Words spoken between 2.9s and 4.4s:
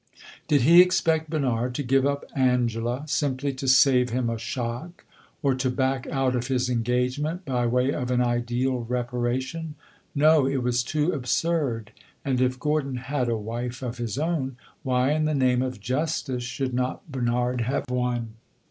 simply to save him a